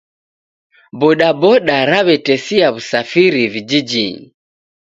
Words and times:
Bodaboda 0.99 1.75
raw'atesia 1.91 2.67
w'usafiri 2.73 3.43
vijijinyi 3.53 4.25